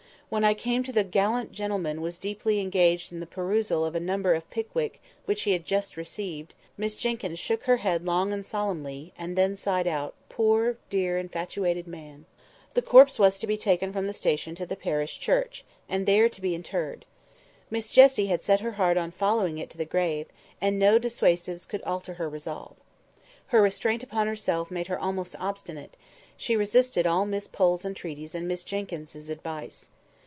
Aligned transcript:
When 0.33 0.45
I 0.45 0.53
came 0.53 0.81
to 0.83 0.93
the 0.93 1.03
"gallant 1.03 1.51
gentleman 1.51 1.99
was 1.99 2.17
deeply 2.17 2.61
engaged 2.61 3.11
in 3.11 3.19
the 3.19 3.25
perusal 3.25 3.83
of 3.83 3.95
a 3.95 3.99
number 3.99 4.33
of 4.33 4.49
'Pickwick,' 4.49 5.01
which 5.25 5.41
he 5.41 5.51
had 5.51 5.65
just 5.65 5.97
received," 5.97 6.55
Miss 6.77 6.95
Jenkyns 6.95 7.37
shook 7.37 7.65
her 7.65 7.75
head 7.83 8.05
long 8.05 8.31
and 8.31 8.45
solemnly, 8.45 9.11
and 9.17 9.37
then 9.37 9.57
sighed 9.57 9.87
out, 9.87 10.13
"Poor, 10.29 10.77
dear, 10.89 11.17
infatuated 11.17 11.85
man!" 11.85 12.23
The 12.75 12.81
corpse 12.81 13.19
was 13.19 13.39
to 13.39 13.45
be 13.47 13.57
taken 13.57 13.91
from 13.91 14.07
the 14.07 14.13
station 14.13 14.55
to 14.55 14.65
the 14.65 14.77
parish 14.77 15.19
church, 15.19 15.65
there 15.89 16.29
to 16.29 16.41
be 16.41 16.55
interred. 16.55 17.03
Miss 17.69 17.91
Jessie 17.91 18.27
had 18.27 18.41
set 18.41 18.61
her 18.61 18.71
heart 18.79 18.95
on 18.95 19.11
following 19.11 19.57
it 19.57 19.69
to 19.71 19.77
the 19.77 19.83
grave; 19.83 20.27
and 20.61 20.79
no 20.79 20.97
dissuasives 20.97 21.65
could 21.65 21.81
alter 21.81 22.13
her 22.13 22.29
resolve. 22.29 22.77
Her 23.47 23.61
restraint 23.61 24.01
upon 24.01 24.27
herself 24.27 24.71
made 24.71 24.87
her 24.87 24.97
almost 24.97 25.35
obstinate; 25.41 25.97
she 26.37 26.55
resisted 26.55 27.05
all 27.05 27.25
Miss 27.25 27.49
Pole's 27.49 27.83
entreaties 27.83 28.33
and 28.33 28.47
Miss 28.47 28.63
Jenkyns' 28.63 29.27
advice. 29.29 29.89